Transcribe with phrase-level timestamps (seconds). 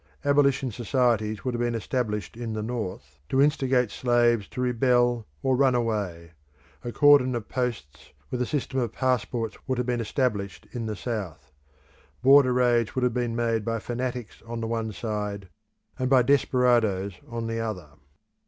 [0.25, 5.55] Abolition societies would have been established in the North, to instigate slaves to rebel or
[5.55, 6.31] run away;
[6.83, 10.95] a cordon of posts with a system of passports would have been established in the
[10.95, 11.51] South.
[12.23, 15.49] Border raids would have been made by fanatics on the one side,
[15.99, 17.89] and by desperadoes on the other.